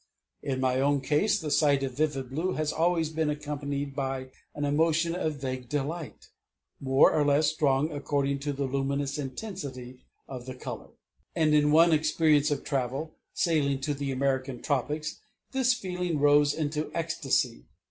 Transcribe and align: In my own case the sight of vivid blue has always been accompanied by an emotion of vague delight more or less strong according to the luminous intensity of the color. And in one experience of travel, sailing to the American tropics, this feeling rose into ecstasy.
In 0.41 0.59
my 0.59 0.79
own 0.81 1.01
case 1.01 1.39
the 1.39 1.51
sight 1.51 1.83
of 1.83 1.91
vivid 1.93 2.31
blue 2.31 2.53
has 2.53 2.73
always 2.73 3.11
been 3.11 3.29
accompanied 3.29 3.95
by 3.95 4.31
an 4.55 4.65
emotion 4.65 5.13
of 5.13 5.35
vague 5.39 5.69
delight 5.69 6.29
more 6.79 7.13
or 7.13 7.23
less 7.23 7.53
strong 7.53 7.91
according 7.91 8.39
to 8.39 8.51
the 8.51 8.63
luminous 8.65 9.19
intensity 9.19 9.99
of 10.27 10.47
the 10.47 10.55
color. 10.55 10.87
And 11.35 11.53
in 11.53 11.71
one 11.71 11.93
experience 11.93 12.49
of 12.49 12.63
travel, 12.63 13.13
sailing 13.35 13.79
to 13.81 13.93
the 13.93 14.11
American 14.11 14.63
tropics, 14.63 15.19
this 15.51 15.75
feeling 15.75 16.17
rose 16.19 16.51
into 16.55 16.89
ecstasy. 16.95 17.65